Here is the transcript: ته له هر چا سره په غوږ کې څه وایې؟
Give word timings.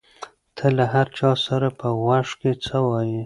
ته 0.55 0.65
له 0.77 0.85
هر 0.93 1.07
چا 1.17 1.29
سره 1.47 1.67
په 1.79 1.87
غوږ 2.01 2.27
کې 2.41 2.51
څه 2.65 2.77
وایې؟ 2.87 3.19